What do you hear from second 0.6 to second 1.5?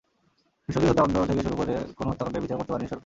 বিশ্বজিৎ হত্যাকাণ্ড থেকে